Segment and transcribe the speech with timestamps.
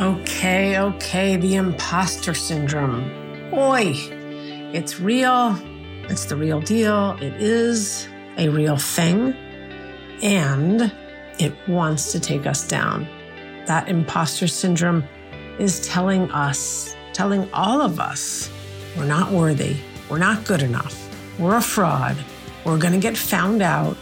[0.00, 3.04] Okay, okay, the imposter syndrome.
[3.52, 3.92] Oi,
[4.72, 5.58] it's real.
[6.08, 7.18] It's the real deal.
[7.20, 9.34] It is a real thing.
[10.22, 10.90] And
[11.38, 13.06] it wants to take us down.
[13.66, 15.04] That imposter syndrome
[15.58, 18.50] is telling us, telling all of us,
[18.96, 19.76] we're not worthy.
[20.08, 20.96] We're not good enough.
[21.38, 22.16] We're a fraud.
[22.64, 23.98] We're going to get found out.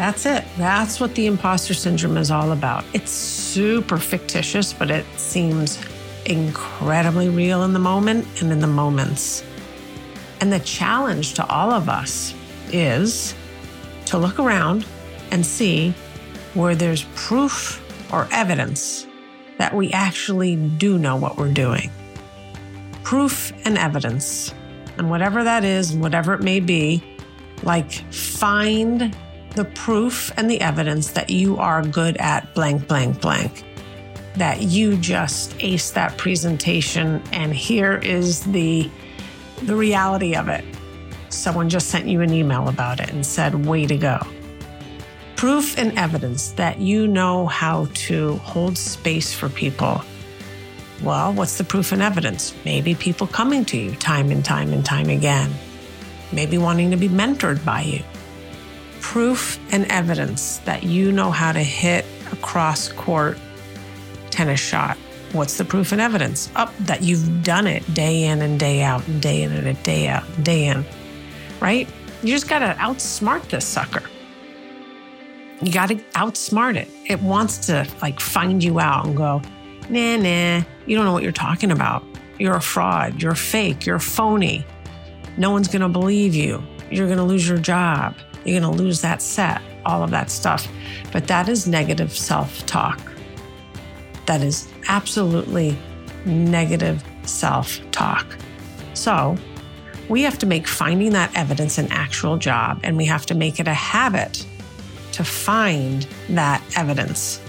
[0.00, 0.46] That's it.
[0.56, 2.86] That's what the imposter syndrome is all about.
[2.94, 5.78] It's super fictitious, but it seems
[6.24, 9.44] incredibly real in the moment and in the moments.
[10.40, 12.32] And the challenge to all of us
[12.72, 13.34] is
[14.06, 14.86] to look around
[15.32, 15.90] and see
[16.54, 19.06] where there's proof or evidence
[19.58, 21.90] that we actually do know what we're doing.
[23.02, 24.54] Proof and evidence.
[24.96, 27.04] And whatever that is, whatever it may be,
[27.62, 29.14] like find
[29.54, 33.64] the proof and the evidence that you are good at blank, blank, blank.
[34.36, 38.90] That you just ace that presentation, and here is the
[39.62, 40.64] the reality of it.
[41.28, 44.18] Someone just sent you an email about it and said, way to go.
[45.36, 50.02] Proof and evidence that you know how to hold space for people.
[51.02, 52.54] Well, what's the proof and evidence?
[52.64, 55.50] Maybe people coming to you time and time and time again.
[56.32, 58.02] Maybe wanting to be mentored by you.
[59.00, 63.38] Proof and evidence that you know how to hit a cross court
[64.30, 64.96] tennis shot
[65.32, 66.50] What's the proof and evidence?
[66.56, 69.82] Up oh, that you've done it day in and day out and day in and
[69.84, 70.84] day out and day in,
[71.60, 71.88] right?
[72.22, 74.02] You just got to outsmart this sucker.
[75.62, 76.88] You got to outsmart it.
[77.06, 79.40] It wants to like find you out and go,
[79.88, 82.02] nah, nah, you don't know what you're talking about.
[82.40, 83.22] You're a fraud.
[83.22, 83.86] You're fake.
[83.86, 84.66] You're phony.
[85.36, 86.60] No one's going to believe you.
[86.90, 88.16] You're going to lose your job.
[88.44, 90.66] You're going to lose that set, all of that stuff.
[91.12, 93.00] But that is negative self talk.
[94.26, 95.76] That is absolutely
[96.24, 98.26] negative self talk.
[98.94, 99.36] So,
[100.08, 103.60] we have to make finding that evidence an actual job, and we have to make
[103.60, 104.44] it a habit
[105.12, 107.40] to find that evidence.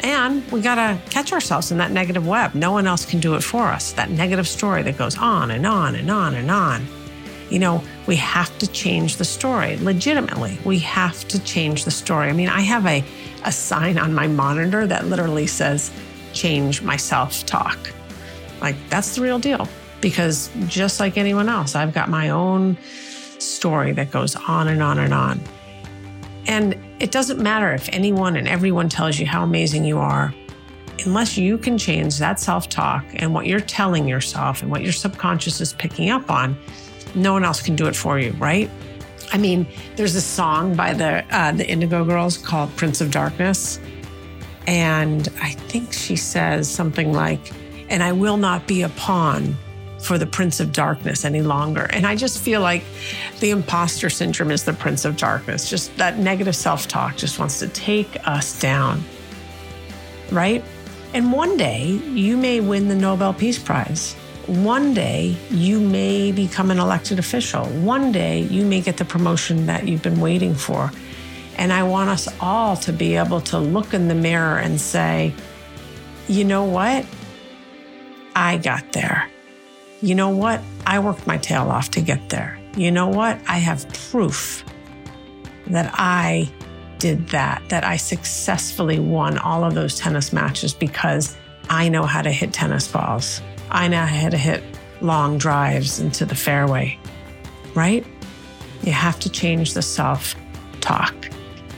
[0.00, 2.54] And we got to catch ourselves in that negative web.
[2.54, 3.92] No one else can do it for us.
[3.92, 6.86] That negative story that goes on and on and on and on.
[7.50, 10.58] You know, we have to change the story legitimately.
[10.64, 12.28] We have to change the story.
[12.28, 13.04] I mean, I have a,
[13.44, 15.92] a sign on my monitor that literally says,
[16.32, 17.78] change my self talk.
[18.60, 19.68] Like, that's the real deal.
[20.00, 22.76] Because just like anyone else, I've got my own
[23.38, 25.40] story that goes on and on and on.
[26.46, 30.34] And it doesn't matter if anyone and everyone tells you how amazing you are,
[31.04, 34.92] unless you can change that self talk and what you're telling yourself and what your
[34.92, 36.56] subconscious is picking up on,
[37.16, 38.70] no one else can do it for you, right?
[39.32, 39.66] I mean,
[39.96, 43.80] there's a song by the uh, the Indigo Girls called "Prince of Darkness,"
[44.66, 47.52] And I think she says something like,
[47.88, 49.56] and I will not be a pawn
[50.00, 51.88] for the Prince of Darkness any longer.
[51.92, 52.84] And I just feel like
[53.40, 55.70] the imposter syndrome is the Prince of Darkness.
[55.70, 59.02] Just that negative self talk just wants to take us down.
[60.32, 60.64] Right?
[61.14, 64.16] And one day you may win the Nobel Peace Prize.
[64.46, 67.64] One day you may become an elected official.
[67.66, 70.92] One day you may get the promotion that you've been waiting for.
[71.56, 75.34] And I want us all to be able to look in the mirror and say,
[76.28, 77.04] you know what?
[78.36, 79.28] I got there.
[80.00, 80.60] You know what?
[80.86, 82.60] I worked my tail off to get there.
[82.76, 83.40] You know what?
[83.48, 84.64] I have proof
[85.66, 86.48] that I
[86.98, 91.36] did that, that I successfully won all of those tennis matches because
[91.68, 93.40] I know how to hit tennis balls.
[93.76, 94.64] I now had to hit
[95.02, 96.98] long drives into the fairway,
[97.74, 98.06] right?
[98.82, 100.34] You have to change the self
[100.80, 101.14] talk.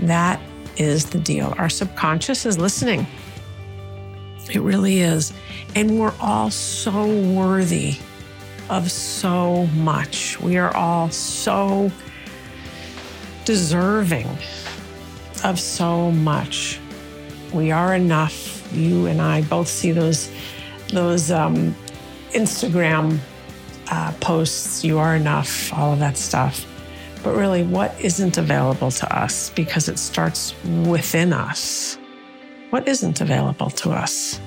[0.00, 0.40] That
[0.76, 1.54] is the deal.
[1.56, 3.06] Our subconscious is listening.
[4.52, 5.32] It really is.
[5.76, 7.94] And we're all so worthy
[8.70, 10.40] of so much.
[10.40, 11.92] We are all so
[13.44, 14.26] deserving
[15.44, 16.80] of so much.
[17.52, 18.68] We are enough.
[18.74, 20.28] You and I both see those
[20.88, 21.74] those um,
[22.34, 23.18] Instagram
[23.90, 24.84] uh, posts.
[24.84, 25.72] You are enough.
[25.72, 26.66] All of that stuff
[27.24, 30.54] but really what isn't available to us because it starts
[30.86, 31.98] within us.
[32.68, 34.38] What isn't available to us?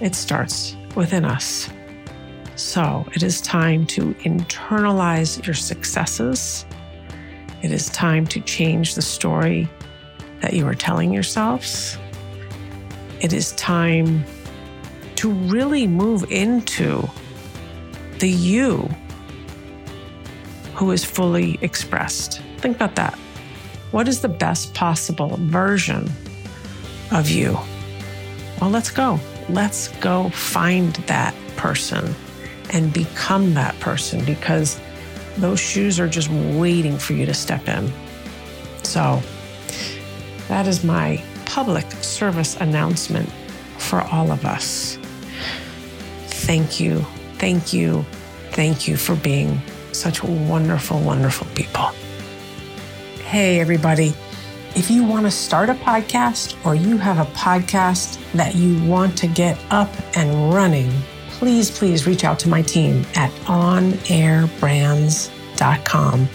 [0.00, 1.68] It starts within us.
[2.56, 6.66] So it is time to internalize your successes.
[7.62, 9.68] It is time to change the story
[10.42, 11.96] that you are telling yourselves.
[13.20, 14.24] It is time
[15.18, 17.02] to really move into
[18.20, 18.88] the you
[20.74, 22.40] who is fully expressed.
[22.58, 23.14] Think about that.
[23.90, 26.08] What is the best possible version
[27.10, 27.58] of you?
[28.60, 29.18] Well, let's go.
[29.48, 32.14] let's go find that person
[32.70, 34.80] and become that person because
[35.38, 37.90] those shoes are just waiting for you to step in.
[38.84, 39.20] So,
[40.46, 43.28] that is my public service announcement
[43.78, 44.96] for all of us.
[46.48, 47.04] Thank you,
[47.34, 48.06] thank you,
[48.52, 49.60] thank you for being
[49.92, 51.90] such wonderful, wonderful people.
[53.22, 54.14] Hey, everybody.
[54.74, 59.18] If you want to start a podcast or you have a podcast that you want
[59.18, 60.90] to get up and running,
[61.32, 66.28] please, please reach out to my team at onairbrands.com.